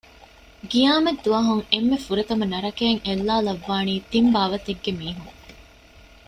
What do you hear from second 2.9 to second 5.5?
އެއްލައިލައްވާނީ ތިން ބާވަތެއްގެ މީހުން